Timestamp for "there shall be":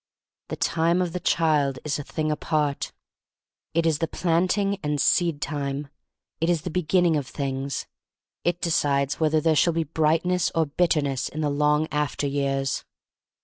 9.39-9.83